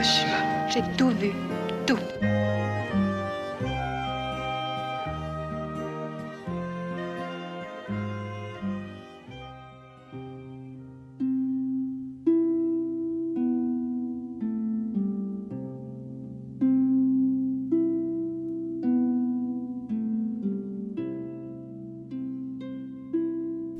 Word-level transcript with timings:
Hiroshima. 0.00 0.68
J'ai 0.72 0.82
tout 0.96 1.10
vu, 1.10 1.32
tout. 1.86 1.98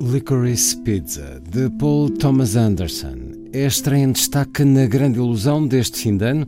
Licorice 0.01 0.75
Pizza, 0.75 1.39
de 1.51 1.67
Paul 1.67 2.13
Thomas 2.13 2.55
Anderson, 2.55 3.20
é 3.53 3.65
a 3.65 3.67
estreia 3.67 4.03
em 4.03 4.11
destaque 4.11 4.63
na 4.63 4.85
grande 4.85 5.17
ilusão 5.19 5.67
deste 5.67 5.99
fim 5.99 6.15
de 6.15 6.25
ano. 6.25 6.47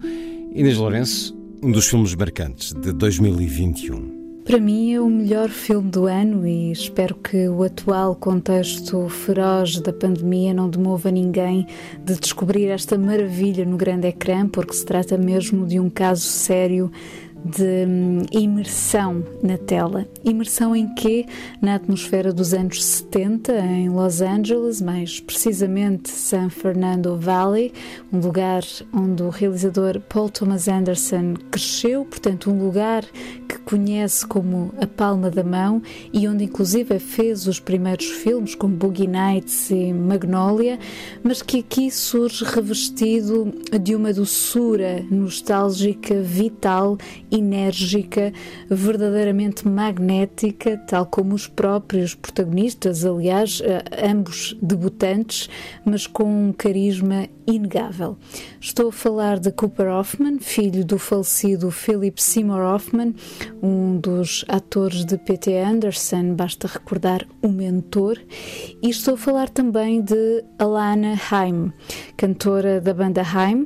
Inês 0.54 0.78
Lourenço, 0.78 1.38
um 1.62 1.72
dos 1.72 1.88
filmes 1.88 2.16
marcantes 2.16 2.74
de 2.74 2.94
2021. 2.94 4.24
Para 4.46 4.60
mim 4.60 4.94
é 4.94 5.00
o 5.00 5.10
melhor 5.10 5.50
filme 5.50 5.90
do 5.90 6.06
ano 6.06 6.46
e 6.46 6.72
espero 6.72 7.16
que 7.16 7.48
o 7.48 7.64
atual 7.64 8.16
contexto 8.16 9.08
feroz 9.08 9.80
da 9.80 9.94
pandemia 9.94 10.54
não 10.54 10.70
demova 10.70 11.10
ninguém 11.10 11.66
de 12.04 12.20
descobrir 12.20 12.68
esta 12.68 12.98
maravilha 12.98 13.66
no 13.66 13.78
grande 13.78 14.08
ecrã, 14.08 14.48
porque 14.48 14.74
se 14.74 14.86
trata 14.86 15.18
mesmo 15.18 15.66
de 15.66 15.80
um 15.80 15.90
caso 15.90 16.24
sério 16.24 16.92
de 17.44 17.86
hum, 17.88 18.22
imersão 18.32 19.24
na 19.42 19.58
tela. 19.58 20.08
Imersão 20.24 20.76
em 20.76 20.94
quê? 20.96 21.26
Na 21.62 21.76
atmosfera 21.76 22.32
dos 22.32 22.54
anos 22.54 22.84
70, 22.84 23.54
em 23.54 23.90
Los 23.90 24.22
Angeles, 24.22 24.82
mais 24.82 25.20
precisamente 25.20 26.10
San 26.10 26.50
Fernando 26.50 27.18
Valley, 27.18 27.74
um 28.12 28.20
lugar 28.20 28.64
onde 28.94 29.24
o 29.24 29.30
realizador 29.30 30.00
Paul 30.02 30.30
Thomas 30.30 30.68
Anderson 30.68 31.34
cresceu, 31.52 32.06
portanto, 32.06 32.50
um 32.50 32.64
lugar 32.64 33.04
que 33.48 33.60
conhece 33.60 34.26
como 34.26 34.74
a 34.80 34.88
palma 34.88 35.30
da 35.30 35.44
mão 35.44 35.82
e 36.12 36.28
onde, 36.28 36.46
inclusive, 36.46 36.98
fez 37.00 37.48
os 37.48 37.60
primeiros 37.60 38.06
filmes, 38.06 38.56
como 38.56 38.76
Boogie 38.76 39.08
Nights 39.08 39.70
e 39.70 39.94
Magnolia, 39.94 40.80
mas 41.24 41.42
que 41.42 41.60
aqui 41.60 41.92
surge 41.92 42.46
revestido 42.46 43.54
de 43.82 43.96
uma 43.96 44.14
doçura 44.14 45.06
nostálgica, 45.12 46.22
vital 46.22 46.98
enérgica, 47.34 48.32
verdadeiramente 48.70 49.68
magnética, 49.68 50.78
tal 50.88 51.06
como 51.06 51.34
os 51.34 51.48
próprios 51.48 52.14
protagonistas, 52.14 53.04
aliás, 53.06 53.62
ambos 54.10 54.56
debutantes, 54.62 55.50
mas 55.84 56.06
com 56.06 56.24
um 56.24 56.54
carisma 56.54 57.28
inegável. 57.46 58.18
Estou 58.62 58.90
a 58.90 58.92
falar 58.92 59.40
de 59.40 59.52
Cooper 59.52 59.88
Hoffman, 59.88 60.40
filho 60.40 60.86
do 60.86 60.98
falecido 60.98 61.72
Philip 61.72 62.22
Seymour 62.22 62.62
Hoffman, 62.62 63.14
um 63.62 63.98
dos 63.98 64.46
atores 64.48 65.04
de 65.04 65.18
P.T. 65.18 65.58
Anderson, 65.58 66.36
basta 66.36 66.68
recordar 66.68 67.28
o 67.42 67.50
mentor, 67.50 68.18
e 68.82 68.90
estou 68.90 69.16
a 69.16 69.18
falar 69.18 69.50
também 69.50 70.02
de 70.02 70.44
Alana 70.58 71.20
Haim, 71.32 71.74
cantora 72.16 72.80
da 72.80 72.94
banda 72.94 73.22
Haim, 73.22 73.66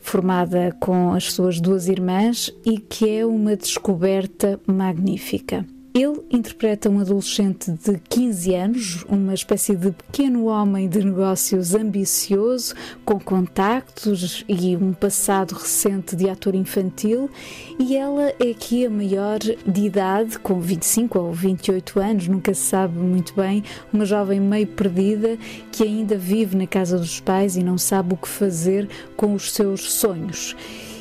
formada 0.00 0.74
com 0.80 1.12
as 1.12 1.32
suas 1.32 1.60
duas 1.60 1.88
irmãs 1.88 2.52
e 2.64 2.78
que 2.78 3.08
é 3.08 3.26
uma 3.26 3.56
descoberta 3.56 4.60
magnífica. 4.66 5.64
Ele 6.00 6.20
interpreta 6.30 6.88
um 6.88 7.00
adolescente 7.00 7.72
de 7.72 7.98
15 8.08 8.54
anos, 8.54 9.04
uma 9.08 9.34
espécie 9.34 9.74
de 9.74 9.90
pequeno 9.90 10.44
homem 10.44 10.88
de 10.88 11.04
negócios 11.04 11.74
ambicioso, 11.74 12.72
com 13.04 13.18
contactos 13.18 14.44
e 14.48 14.76
um 14.76 14.92
passado 14.92 15.56
recente 15.56 16.14
de 16.14 16.30
ator 16.30 16.54
infantil, 16.54 17.28
e 17.80 17.96
ela 17.96 18.32
é 18.38 18.52
aqui 18.52 18.86
a 18.86 18.90
maior 18.90 19.40
de 19.40 19.80
idade, 19.80 20.38
com 20.38 20.60
25 20.60 21.18
ou 21.18 21.32
28 21.32 21.98
anos, 21.98 22.28
nunca 22.28 22.54
se 22.54 22.60
sabe 22.60 22.96
muito 22.96 23.34
bem, 23.34 23.64
uma 23.92 24.04
jovem 24.04 24.38
meio 24.38 24.68
perdida 24.68 25.36
que 25.72 25.82
ainda 25.82 26.16
vive 26.16 26.56
na 26.56 26.68
casa 26.68 26.96
dos 26.96 27.18
pais 27.18 27.56
e 27.56 27.64
não 27.64 27.76
sabe 27.76 28.14
o 28.14 28.16
que 28.16 28.28
fazer 28.28 28.88
com 29.16 29.34
os 29.34 29.50
seus 29.50 29.92
sonhos. 29.94 30.54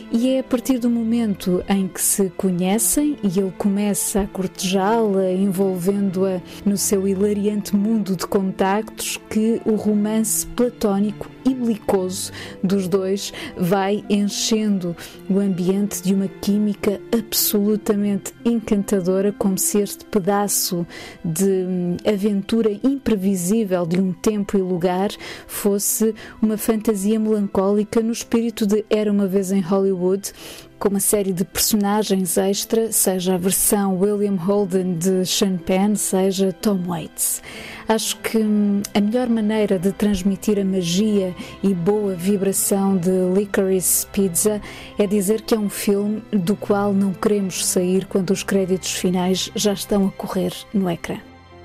E 0.10 0.30
é 0.30 0.40
a 0.40 0.44
partir 0.44 0.80
do 0.80 0.90
momento 0.90 1.62
em 1.68 1.86
que 1.86 2.02
se 2.02 2.30
conhecem 2.30 3.18
e 3.22 3.40
ele 3.40 3.52
começa 3.58 4.22
a 4.22 4.28
cortejá-la, 4.28 5.32
envolvendo-a 5.32 6.42
no 6.66 6.78
seu 6.78 7.06
hilariante 7.06 7.76
mundo 7.76 8.16
de 8.16 8.26
contactos, 8.26 9.20
que 9.30 9.62
o 9.66 9.76
romance 9.76 10.48
platónico 10.48 11.30
belicoso 11.54 12.32
dos 12.64 12.88
dois 12.88 13.34
vai 13.58 14.04
enchendo 14.10 14.96
o 15.30 15.40
ambiente 15.40 16.02
de 16.02 16.14
uma 16.14 16.28
química 16.28 17.00
absolutamente 17.12 18.34
encantadora, 18.46 19.32
como 19.32 19.58
se 19.58 19.80
este 19.80 20.06
pedaço 20.06 20.86
de 21.24 21.66
aventura 22.06 22.72
imprevisível 22.84 23.86
de 23.86 24.00
um 24.00 24.14
tempo 24.14 24.58
e 24.58 24.62
lugar 24.62 25.10
fosse 25.48 26.14
uma 26.42 26.58
fantasia 26.58 27.20
melancólica 27.20 28.02
no 28.02 28.12
espírito 28.12 28.66
de 28.66 28.86
Era 28.90 29.12
uma 29.12 29.28
vez 29.28 29.52
em 29.52 29.62
Hollywood, 29.62 30.32
com 30.80 30.90
uma 30.90 31.00
série 31.00 31.34
de 31.34 31.44
personagens 31.44 32.38
extra, 32.38 32.92
seja 32.92 33.36
a 33.36 33.38
versão 33.38 33.98
William 34.00 34.36
Holden 34.36 34.98
de 34.98 35.26
Sean 35.26 35.58
Penn, 35.58 35.96
seja 35.96 36.54
Tom 36.54 36.84
Waits. 36.86 37.42
Acho 37.88 38.18
que 38.18 38.38
hum, 38.38 38.82
a 38.94 39.00
melhor 39.00 39.28
maneira 39.28 39.80
de 39.80 39.92
transmitir 39.92 40.60
a 40.60 40.66
magia 40.66 41.36
e 41.64 41.74
boa 41.74 42.14
vibração 42.14 42.96
de 42.98 43.10
Licorice 43.34 44.06
Pizza 44.08 44.62
é 45.00 45.08
dizer 45.08 45.42
que 45.42 45.56
é 45.56 45.60
um 45.60 45.70
filme 45.70 46.22
do 46.32 46.56
qual 46.56 46.94
não 46.94 47.14
queremos 47.14 47.66
sair 47.66 48.06
quando 48.06 48.32
os 48.32 48.44
créditos 48.44 48.94
finais 48.94 49.50
já 49.56 49.74
estão 49.74 50.08
a 50.08 50.12
correr 50.12 50.54
no 50.74 50.90
ecrã. 50.90 51.20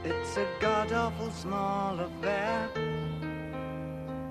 It's 0.04 0.36
a 0.36 0.44
god-awful 0.60 1.30
small 1.30 2.00
affair 2.00 2.68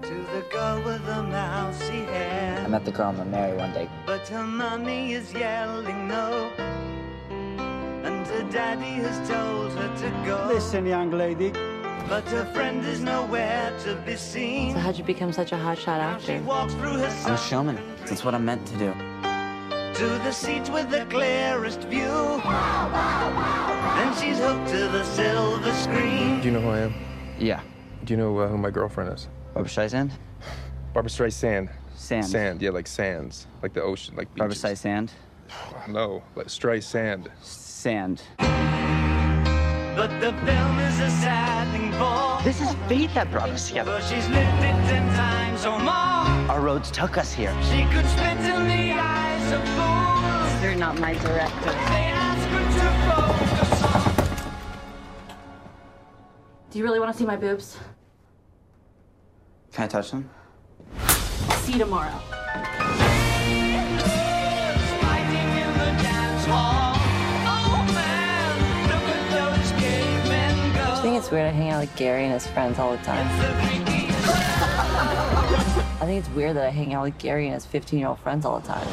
to 0.02 0.16
the 0.32 0.44
girl 0.52 0.84
with 0.84 1.02
the 1.06 1.22
mousy 1.22 2.06
hair. 2.12 2.51
I 2.72 2.76
met 2.76 2.86
the 2.86 2.92
girl 2.94 3.08
I'm 3.10 3.18
gonna 3.18 3.30
marry 3.30 3.58
one 3.58 3.74
day. 3.74 3.90
But 4.06 4.26
her 4.30 4.46
mommy 4.48 5.12
is 5.12 5.34
yelling 5.34 6.08
no, 6.08 6.50
and 7.30 8.26
her 8.26 8.44
daddy 8.50 8.94
has 9.04 9.30
told 9.30 9.74
her 9.74 9.90
to 10.04 10.10
go. 10.26 10.48
Listen, 10.48 10.86
young 10.86 11.12
lady. 11.12 11.52
But 12.08 12.24
her 12.30 12.46
friend 12.54 12.86
is 12.86 13.02
nowhere 13.02 13.78
to 13.84 13.96
be 14.06 14.16
seen. 14.16 14.72
So 14.74 14.80
how'd 14.80 14.98
you 14.98 15.04
become 15.04 15.34
such 15.34 15.52
a 15.52 15.56
hotshot 15.56 16.22
She 16.22 16.32
actor? 16.32 16.44
walks 16.46 16.74
through 16.76 16.94
her 17.00 17.14
I'm 17.26 17.34
a 17.34 17.38
showman. 17.38 17.78
That's 18.06 18.24
what 18.24 18.34
I'm 18.34 18.46
meant 18.46 18.66
to 18.68 18.78
do. 18.78 18.94
to 18.94 20.08
the 20.24 20.32
seat 20.32 20.70
with 20.70 20.90
the 20.90 21.06
clearest 21.10 21.82
view. 21.90 22.40
Then 23.98 24.14
she's 24.16 24.40
hooked 24.40 24.70
to 24.70 24.88
the 24.88 25.04
silver 25.04 25.74
screen. 25.74 26.40
Do 26.40 26.46
you 26.48 26.52
know 26.54 26.62
who 26.62 26.70
I 26.70 26.80
am? 26.80 26.94
Yeah. 27.38 27.60
Do 28.06 28.14
you 28.14 28.18
know 28.18 28.38
uh, 28.40 28.48
who 28.48 28.58
my 28.58 28.72
girlfriend 28.72 29.12
is? 29.12 29.28
Barbara 29.54 29.70
Streisand? 29.70 30.12
Barbara 30.94 31.10
Streisand. 31.12 31.70
Sand. 32.02 32.26
Sand, 32.26 32.62
yeah, 32.64 32.72
like 32.72 32.88
sands, 32.88 33.46
like 33.62 33.74
the 33.74 33.82
ocean, 33.82 34.16
like 34.16 34.28
Barbara 34.36 34.56
beaches. 34.56 34.82
Streisand? 34.82 35.12
No, 35.88 36.24
like 36.36 36.50
stray 36.50 36.82
Sand. 36.82 37.30
Sand. 37.42 38.24
But 38.40 40.10
the 40.20 40.34
film 40.44 40.80
is 40.80 41.00
a 41.00 41.10
sad 41.12 41.72
thing 41.72 41.92
for. 41.94 42.42
This 42.44 42.60
is 42.60 42.74
fate 42.90 43.14
that 43.14 43.30
brought 43.30 43.50
us 43.50 43.68
together. 43.68 43.92
But 43.92 44.04
she's 44.04 44.28
lived 44.30 44.64
it 44.64 44.76
ten 44.90 45.16
times 45.16 45.64
or 45.64 45.78
more. 45.78 46.50
Our 46.50 46.60
roads 46.60 46.90
took 46.90 47.20
us 47.20 47.32
here. 47.32 47.56
She 47.70 47.84
could 47.94 48.08
spit 48.08 48.40
in 48.40 48.68
the 48.68 48.94
eyes 48.94 49.52
of 49.52 49.62
fools. 49.76 50.64
You're 50.64 50.76
not 50.76 51.00
my 51.00 51.14
director. 51.14 51.72
They 51.72 52.10
ask 52.18 52.50
her 52.50 52.66
to 52.80 52.90
focus 53.14 53.84
on. 53.84 55.36
Do 56.72 56.80
you 56.80 56.84
really 56.84 57.00
want 57.00 57.12
to 57.12 57.18
see 57.18 57.26
my 57.26 57.36
boobs? 57.36 57.78
Can 59.72 59.84
I 59.84 59.88
touch 59.88 60.10
them? 60.10 60.30
See 61.72 61.78
you 61.78 61.86
tomorrow. 61.86 62.20
Fighting 65.00 65.52
in 65.56 65.72
the 65.80 65.92
dance 66.04 66.46
hall. 66.46 66.96
Oh 67.48 67.88
man, 67.96 68.58
look 68.90 69.08
at 69.08 69.24
those 69.32 69.72
cavemen 69.80 70.74
go. 70.74 71.02
think 71.02 71.16
it's 71.16 71.32
weird 71.32 71.48
I 71.48 71.52
hang 71.52 71.70
out 71.70 71.80
with 71.80 71.96
Gary 71.96 72.26
and 72.26 72.34
his 72.34 72.46
friends 72.46 72.78
all 72.78 72.92
the 72.92 72.98
time. 73.04 73.26
I 76.02 76.06
think 76.06 76.20
it's 76.20 76.36
weird 76.36 76.58
that 76.58 76.66
I 76.66 76.72
hang 76.72 76.94
out 76.94 77.04
with 77.04 77.18
Gary 77.20 77.46
and 77.46 77.54
his 77.54 77.66
15 77.66 78.00
year 78.00 78.10
old 78.10 78.20
friends 78.20 78.46
all 78.46 78.60
the 78.60 78.68
time. 78.68 78.86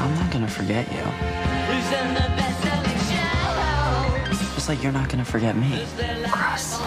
I'm 0.00 0.14
not 0.14 0.30
gonna 0.30 0.48
forget 0.48 0.90
you. 0.90 2.43
Just 4.64 4.70
like 4.70 4.82
you're 4.82 4.92
not 4.92 5.10
gonna 5.10 5.26
forget 5.26 5.54
me. 5.58 5.68
Gross. 6.32 6.80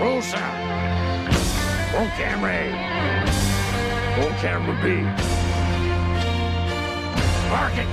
Rosa! 0.00 0.42
Roll 1.94 2.08
camera 2.18 2.50
A. 2.50 2.72
Roll 4.18 4.32
camera 4.40 4.74
B. 4.82 5.04
Park 7.50 7.76
it! 7.78 7.86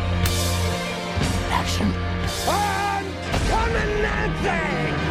Action! 1.51 1.87
One! 2.47 3.05
Coming! 3.47 5.06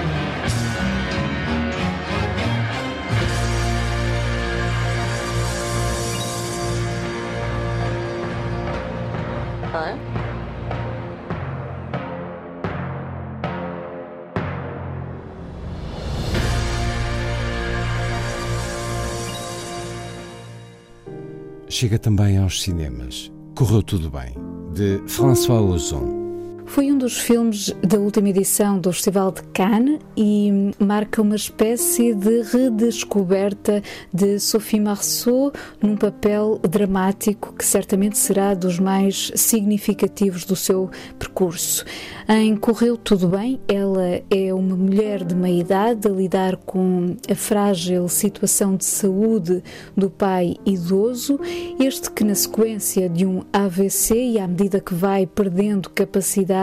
Chega 21.78 21.98
também 21.98 22.38
aos 22.38 22.62
cinemas. 22.62 23.30
Correu 23.54 23.82
tudo 23.82 24.10
bem, 24.10 24.34
de 24.72 24.98
François 25.06 25.60
Ozon. 25.60 26.25
Foi 26.66 26.92
um 26.92 26.98
dos 26.98 27.18
filmes 27.18 27.74
da 27.80 27.98
última 27.98 28.28
edição 28.28 28.78
do 28.78 28.92
Festival 28.92 29.30
de 29.30 29.42
Cannes 29.44 29.98
e 30.16 30.72
marca 30.78 31.22
uma 31.22 31.36
espécie 31.36 32.12
de 32.12 32.42
redescoberta 32.42 33.82
de 34.12 34.38
Sophie 34.38 34.80
Marceau 34.80 35.52
num 35.80 35.96
papel 35.96 36.60
dramático 36.68 37.54
que 37.54 37.64
certamente 37.64 38.18
será 38.18 38.52
dos 38.52 38.78
mais 38.78 39.30
significativos 39.34 40.44
do 40.44 40.56
seu 40.56 40.90
percurso. 41.18 41.84
Em 42.28 42.56
Correu 42.56 42.96
Tudo 42.96 43.28
Bem, 43.28 43.60
ela 43.68 44.20
é 44.28 44.52
uma 44.52 44.76
mulher 44.76 45.24
de 45.24 45.34
meia 45.34 45.60
idade 45.60 46.08
a 46.08 46.10
lidar 46.10 46.56
com 46.56 47.16
a 47.30 47.34
frágil 47.34 48.08
situação 48.08 48.76
de 48.76 48.84
saúde 48.84 49.62
do 49.96 50.10
pai 50.10 50.56
idoso, 50.66 51.38
este 51.78 52.10
que, 52.10 52.24
na 52.24 52.34
sequência 52.34 53.08
de 53.08 53.24
um 53.24 53.42
AVC 53.52 54.14
e 54.14 54.38
à 54.40 54.48
medida 54.48 54.80
que 54.80 54.92
vai 54.92 55.26
perdendo 55.26 55.88
capacidade, 55.88 56.55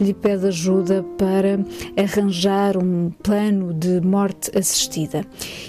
lhe 0.00 0.12
pede 0.12 0.46
ajuda 0.46 1.04
para 1.16 1.58
arranjar 1.96 2.76
um 2.76 3.10
plano 3.22 3.72
de 3.72 4.00
morte 4.00 4.50
assistida. 4.56 5.24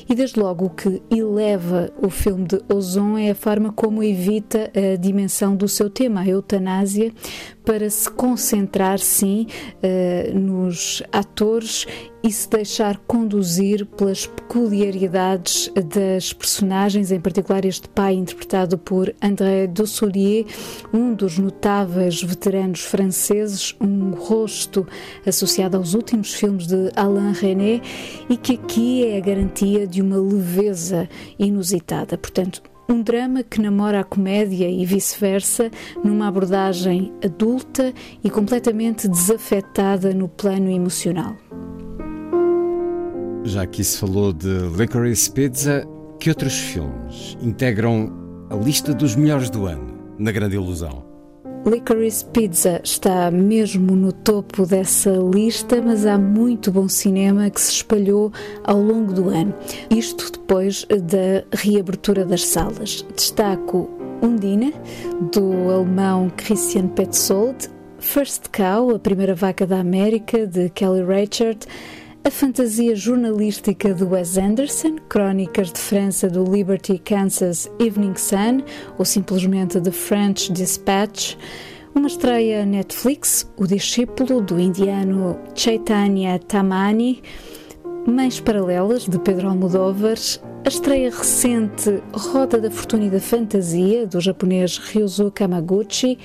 E 0.09 0.15
desde 0.15 0.39
logo 0.39 0.65
o 0.65 0.69
que 0.69 1.01
eleva 1.09 1.91
o 2.01 2.09
filme 2.09 2.45
de 2.45 2.61
Ozon 2.73 3.17
é 3.17 3.31
a 3.31 3.35
forma 3.35 3.71
como 3.71 4.03
evita 4.03 4.71
a 4.75 4.95
dimensão 4.95 5.55
do 5.55 5.67
seu 5.67 5.89
tema, 5.89 6.21
a 6.21 6.27
eutanásia, 6.27 7.13
para 7.63 7.89
se 7.89 8.09
concentrar 8.09 8.99
sim 8.99 9.47
uh, 9.83 10.39
nos 10.39 11.03
atores 11.11 11.85
e 12.23 12.31
se 12.31 12.49
deixar 12.49 12.97
conduzir 13.07 13.85
pelas 13.85 14.27
peculiaridades 14.27 15.71
das 15.85 16.31
personagens, 16.33 17.11
em 17.11 17.19
particular 17.19 17.65
este 17.65 17.89
pai 17.89 18.13
interpretado 18.13 18.77
por 18.77 19.13
André 19.21 19.67
Dussolier, 19.67 20.45
um 20.93 21.13
dos 21.13 21.39
notáveis 21.39 22.21
veteranos 22.21 22.81
franceses, 22.81 23.75
um 23.81 24.11
rosto 24.11 24.87
associado 25.25 25.77
aos 25.77 25.93
últimos 25.93 26.33
filmes 26.33 26.67
de 26.67 26.91
Alain 26.95 27.33
René 27.33 27.81
e 28.29 28.37
que 28.37 28.53
aqui 28.53 29.05
é 29.05 29.17
a 29.17 29.21
garantia 29.21 29.87
de 29.87 30.01
uma 30.01 30.17
leveza 30.17 31.09
inusitada. 31.39 32.17
Portanto, 32.17 32.61
um 32.91 33.01
drama 33.01 33.43
que 33.43 33.61
namora 33.61 34.01
a 34.01 34.03
comédia 34.03 34.69
e 34.69 34.85
vice-versa, 34.85 35.71
numa 36.03 36.27
abordagem 36.27 37.13
adulta 37.23 37.93
e 38.23 38.29
completamente 38.29 39.07
desafetada 39.07 40.13
no 40.13 40.27
plano 40.27 40.69
emocional. 40.69 41.35
Já 43.43 43.65
que 43.65 43.83
se 43.83 43.97
falou 43.97 44.31
de 44.31 44.47
Licorice 44.77 45.31
Pizza, 45.31 45.88
que 46.19 46.29
outros 46.29 46.57
filmes 46.59 47.38
integram 47.41 48.11
a 48.49 48.55
lista 48.55 48.93
dos 48.93 49.15
melhores 49.15 49.49
do 49.49 49.65
ano, 49.65 49.97
na 50.19 50.31
Grande 50.31 50.55
Ilusão? 50.55 51.10
Licorice 51.65 52.25
Pizza 52.25 52.81
está 52.83 53.29
mesmo 53.29 53.95
no 53.95 54.11
topo 54.11 54.65
dessa 54.65 55.11
lista, 55.11 55.79
mas 55.79 56.07
há 56.07 56.17
muito 56.17 56.71
bom 56.71 56.89
cinema 56.89 57.51
que 57.51 57.61
se 57.61 57.71
espalhou 57.71 58.31
ao 58.63 58.81
longo 58.81 59.13
do 59.13 59.29
ano. 59.29 59.53
Isto 59.89 60.31
depois 60.31 60.85
da 60.85 61.45
reabertura 61.55 62.25
das 62.25 62.47
salas. 62.47 63.05
Destaco 63.15 63.87
Undine, 64.23 64.73
do 65.31 65.69
alemão 65.69 66.31
Christian 66.35 66.87
Petzold, 66.87 67.69
First 67.99 68.49
Cow, 68.51 68.95
a 68.95 68.99
primeira 68.99 69.35
vaca 69.35 69.67
da 69.67 69.79
América, 69.79 70.47
de 70.47 70.67
Kelly 70.71 71.03
Reichardt, 71.03 71.67
a 72.23 72.29
fantasia 72.29 72.95
jornalística 72.95 73.94
de 73.95 74.03
Wes 74.03 74.38
Anderson, 74.38 74.97
Crónicas 75.09 75.71
de 75.71 75.79
França 75.79 76.29
do 76.29 76.44
Liberty 76.44 77.00
Kansas 77.00 77.69
Evening 77.79 78.15
Sun, 78.15 78.63
ou 79.00 79.03
simplesmente 79.03 79.81
The 79.81 79.89
French 79.89 80.51
Dispatch, 80.51 81.35
uma 81.95 82.07
estreia 82.07 82.63
Netflix, 82.63 83.51
O 83.57 83.65
Discípulo 83.65 84.39
do 84.39 84.59
indiano 84.59 85.39
Chaitanya 85.56 86.38
Tamani, 86.38 87.23
Mães 88.06 88.39
Paralelas 88.39 89.06
de 89.06 89.17
Pedro 89.17 89.50
Almodóvar, 89.50 90.17
a 90.63 90.67
estreia 90.67 91.09
recente 91.09 92.03
Roda 92.13 92.59
da 92.59 92.69
Fortuna 92.69 93.06
e 93.06 93.09
da 93.09 93.19
Fantasia 93.19 94.06
do 94.06 94.21
japonês 94.21 94.77
Ryuzo 94.77 95.31
Kamaguchi, 95.31 96.19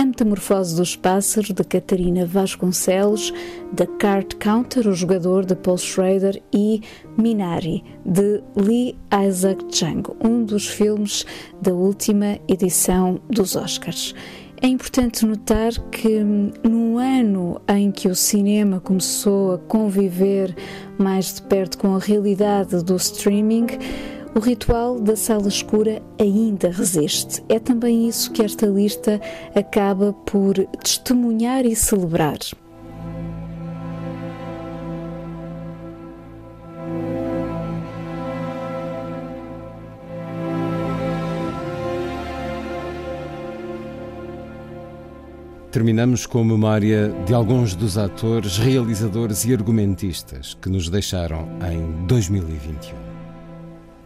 a 0.00 0.04
Metamorfose 0.06 0.76
dos 0.76 0.96
Pássaros, 0.96 1.50
de 1.50 1.62
Catarina 1.62 2.24
Vasconcelos, 2.24 3.34
The 3.76 3.84
Card 3.98 4.36
Counter, 4.36 4.88
o 4.88 4.94
jogador, 4.94 5.44
de 5.44 5.54
Paul 5.54 5.76
Schrader, 5.76 6.42
e 6.54 6.80
Minari, 7.18 7.84
de 8.06 8.42
Lee 8.56 8.96
Isaac 9.28 9.62
Chung, 9.70 10.02
um 10.24 10.42
dos 10.42 10.66
filmes 10.66 11.26
da 11.60 11.74
última 11.74 12.38
edição 12.48 13.20
dos 13.28 13.54
Oscars. 13.54 14.14
É 14.62 14.68
importante 14.68 15.26
notar 15.26 15.72
que, 15.90 16.24
num 16.64 16.96
ano 16.96 17.60
em 17.68 17.92
que 17.92 18.08
o 18.08 18.14
cinema 18.14 18.80
começou 18.80 19.52
a 19.52 19.58
conviver 19.58 20.56
mais 20.96 21.34
de 21.34 21.42
perto 21.42 21.76
com 21.76 21.94
a 21.94 21.98
realidade 21.98 22.82
do 22.82 22.96
streaming, 22.96 23.66
o 24.34 24.38
ritual 24.38 25.00
da 25.00 25.16
sala 25.16 25.48
escura 25.48 26.02
ainda 26.18 26.70
resiste. 26.70 27.42
É 27.48 27.58
também 27.58 28.08
isso 28.08 28.30
que 28.32 28.42
esta 28.42 28.66
lista 28.66 29.20
acaba 29.54 30.12
por 30.12 30.54
testemunhar 30.82 31.66
e 31.66 31.74
celebrar. 31.74 32.38
Terminamos 45.70 46.26
com 46.26 46.40
a 46.40 46.44
memória 46.44 47.14
de 47.24 47.32
alguns 47.32 47.76
dos 47.76 47.96
atores, 47.96 48.58
realizadores 48.58 49.44
e 49.44 49.52
argumentistas 49.52 50.54
que 50.60 50.68
nos 50.68 50.88
deixaram 50.88 51.48
em 51.70 52.06
2021. 52.06 53.09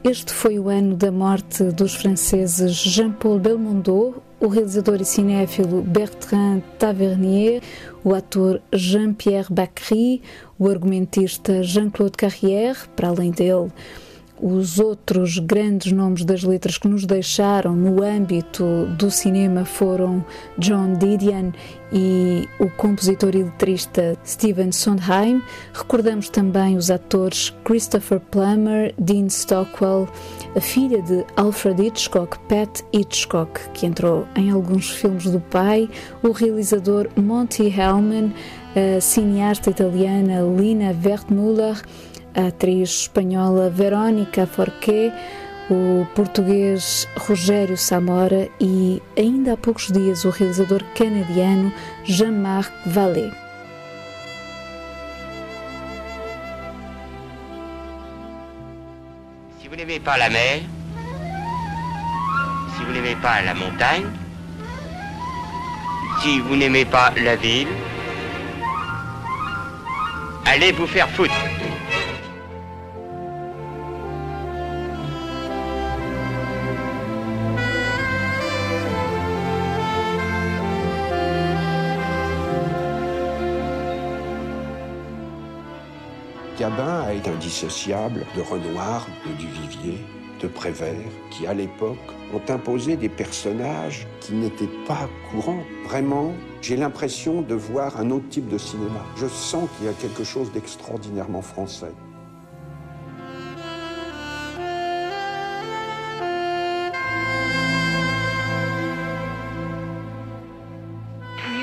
Este 0.07 0.35
foi 0.35 0.59
o 0.59 0.69
ano 0.69 0.95
da 0.95 1.11
morte 1.11 1.65
dos 1.73 1.95
franceses 1.95 2.77
Jean-Paul 2.77 3.39
Belmondo, 3.39 4.23
o 4.39 4.49
realizador 4.49 5.01
e 5.01 5.05
cinéfilo 5.05 5.81
Bertrand 5.81 6.61
Tavernier, 6.79 7.63
o 8.05 8.15
ator 8.15 8.61
Jean-Pierre 8.71 9.51
Bacry, 9.51 10.21
o 10.59 10.69
argumentista 10.69 11.63
Jean-Claude 11.63 12.19
Carrière, 12.19 12.87
para 12.95 13.09
além 13.09 13.31
dele, 13.31 13.73
os 14.41 14.79
outros 14.79 15.39
grandes 15.39 15.93
nomes 15.93 16.25
das 16.25 16.43
letras 16.43 16.77
que 16.77 16.89
nos 16.89 17.07
deixaram 17.07 17.75
no 17.75 18.03
âmbito 18.03 18.87
do 18.99 19.11
cinema 19.11 19.65
foram 19.65 20.25
John 20.59 20.95
Didion 20.95 21.53
e 21.93 22.49
o 22.59 22.69
compositor 22.71 23.35
e 23.37 23.45
letrista 23.45 24.17
Steven 24.27 24.73
Sondheim. 24.73 25.41
Recordamos 25.73 26.29
também 26.29 26.77
os 26.77 26.91
atores 26.91 27.55
Christopher 27.65 28.19
Plummer, 28.19 28.93
Dean 28.99 29.29
Stockwell, 29.29 30.09
a 30.57 30.61
filha 30.61 31.01
de 31.03 31.25
Alfred 31.37 31.81
Hitchcock, 31.81 32.37
Pat 32.49 32.83
Hitchcock, 32.93 33.61
que 33.73 33.87
entrou 33.87 34.27
em 34.35 34.51
alguns 34.51 34.91
filmes 34.91 35.25
do 35.25 35.41
pai, 35.41 35.89
o 36.23 36.33
realizador 36.33 37.09
Monty 37.17 37.69
Hellman, 37.69 38.35
a 38.75 39.01
cineasta 39.01 39.71
italiana 39.71 40.41
Lina 40.43 40.95
Wertmüller, 41.05 41.81
a 42.35 42.49
atriz 42.49 43.03
espanhola 43.03 43.71
Verónica 43.71 44.47
Forqué, 44.47 45.13
o 45.71 46.07
português 46.15 47.09
Rogério 47.17 47.77
Samora 47.77 48.49
e, 48.61 49.01
ainda 49.17 49.53
há 49.53 49.57
poucos 49.57 49.91
dias, 49.91 50.25
o 50.25 50.31
realizador 50.31 50.83
canadiano 50.95 51.73
Jean-Marc 52.05 52.73
Vallée. 52.87 53.33
Si 59.61 59.69
vous 59.69 59.77
n'aimez 59.77 60.01
pas 60.01 60.19
la 60.19 60.29
mer, 60.29 60.61
si 62.77 62.85
vous 62.85 62.93
n'aimez 62.93 63.17
pas 63.17 63.41
la 63.43 63.55
montagne, 63.55 64.07
si 66.21 66.41
vous 66.41 66.57
n'aimez 66.57 66.85
pas 66.85 67.13
la 67.17 67.37
ville, 67.37 67.69
allez 70.47 70.73
vous 70.73 70.87
faire 70.87 71.09
foutre. 71.09 71.35
Gabin 86.65 87.03
a 87.03 87.13
été 87.13 87.29
indissociable 87.29 88.25
de 88.35 88.41
Renoir, 88.41 89.07
de 89.27 89.33
Duvivier, 89.35 89.99
de 90.41 90.49
Prévert, 90.49 91.11
qui 91.31 91.47
à 91.47 91.53
l'époque 91.53 91.99
ont 92.33 92.41
imposé 92.51 92.97
des 92.97 93.11
personnages 93.11 94.07
qui 94.23 94.33
n'étaient 94.33 94.75
pas 94.89 95.11
courants. 95.31 95.63
Vraiment, 95.85 96.33
j'ai 96.63 96.79
l'impression 96.79 97.43
de 97.43 97.55
voir 97.55 98.01
un 98.01 98.11
autre 98.11 98.31
type 98.31 98.49
de 98.49 98.57
cinéma. 98.57 99.05
Je 99.15 99.27
sens 99.27 99.69
qu'il 99.77 99.89
y 99.89 99.91
a 99.91 99.93
quelque 99.93 100.25
chose 100.25 100.53
d'extraordinairement 100.53 101.43
français. 101.43 101.93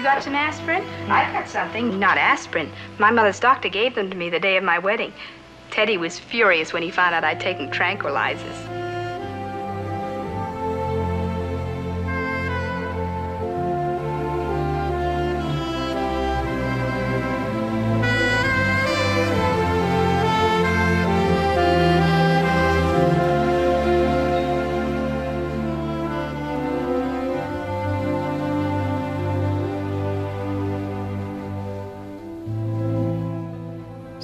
You 0.01 0.07
got 0.07 0.23
some 0.23 0.33
aspirin? 0.33 0.81
I've 1.11 1.31
got 1.31 1.47
something. 1.47 1.99
Not 1.99 2.17
aspirin. 2.17 2.71
My 2.97 3.11
mother's 3.11 3.39
doctor 3.39 3.69
gave 3.69 3.93
them 3.93 4.09
to 4.09 4.17
me 4.17 4.31
the 4.31 4.39
day 4.39 4.57
of 4.57 4.63
my 4.63 4.79
wedding. 4.79 5.13
Teddy 5.69 5.95
was 5.95 6.17
furious 6.17 6.73
when 6.73 6.81
he 6.81 6.89
found 6.89 7.13
out 7.13 7.23
I'd 7.23 7.39
taken 7.39 7.69
tranquilizers. 7.69 8.80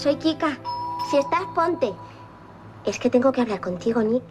Soy 0.07 0.15
Kika. 0.15 0.57
Si 1.11 1.17
estás, 1.17 1.43
ponte. 1.53 1.93
Es 2.85 2.97
que 2.97 3.09
tengo 3.09 3.29
que 3.33 3.41
hablar 3.41 3.59
contigo, 3.59 4.01
Nick. 4.01 4.23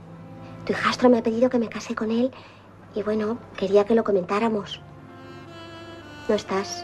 Tu 0.64 0.72
hijastro 0.72 1.10
me 1.10 1.18
ha 1.18 1.22
pedido 1.22 1.50
que 1.50 1.58
me 1.58 1.68
case 1.68 1.94
con 1.94 2.10
él 2.10 2.32
y 2.94 3.02
bueno, 3.02 3.36
quería 3.58 3.84
que 3.84 3.94
lo 3.94 4.02
comentáramos. 4.02 4.80
¿No 6.30 6.34
estás? 6.34 6.82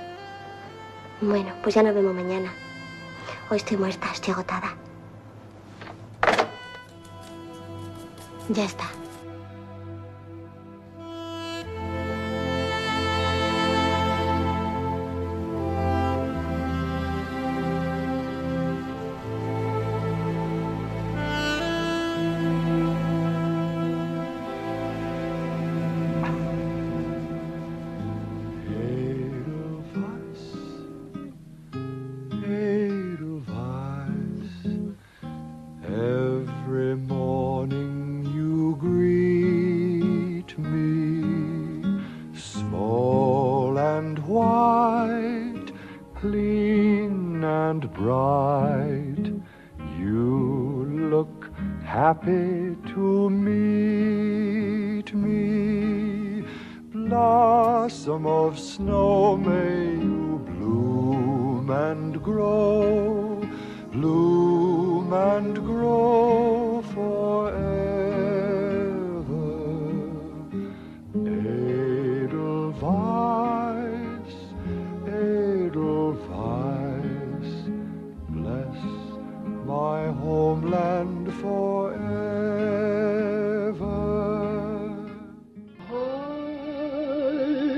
Bueno, 1.22 1.54
pues 1.62 1.74
ya 1.74 1.82
nos 1.82 1.94
vemos 1.94 2.12
mañana. 2.12 2.52
Hoy 3.50 3.56
estoy 3.56 3.78
muerta, 3.78 4.08
estoy 4.12 4.34
agotada. 4.34 4.76
Ya 8.50 8.64
está. 8.66 8.84
Happy 52.22 52.76
to 52.92 53.30
meet 53.30 55.12
me. 55.12 56.44
Blossom 56.92 58.26
of 58.26 58.58
snow, 58.58 59.36
may 59.36 59.94
you 59.94 60.38
bloom 60.46 61.70
and 61.70 62.22
grow, 62.22 63.42
bloom 63.92 65.12
and 65.12 65.56
grow 65.56 66.82
forever. 66.94 67.71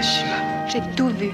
J'ai 0.00 0.80
tout 0.94 1.08
vu. 1.08 1.30